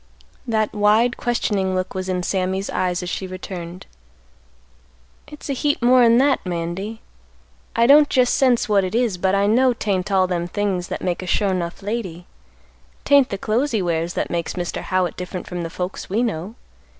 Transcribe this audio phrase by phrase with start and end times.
[0.47, 3.85] That wide questioning look was in Sammy's eyes as she returned,
[5.27, 7.01] "It's a heap more'n that, Mandy.
[7.75, 11.03] I don't jest sense what it is, but I know 'tain't all them things that
[11.03, 12.25] makes a sure 'nough lady.
[13.05, 14.81] 'Tain't the clothes he wears that makes Mr.
[14.81, 16.55] Howitt different from the folks we know.